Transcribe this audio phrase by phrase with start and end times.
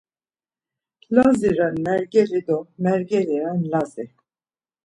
[1.15, 4.05] Lazi ren Mergeli do Mergeli ren Lazi.